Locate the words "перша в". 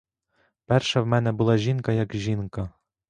0.65-1.05